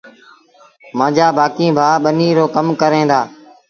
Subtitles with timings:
[0.97, 3.19] مآݩجآ بآڪيٚݩ ڀآ ٻنيٚ رو ڪم ڪريݩ دآ۔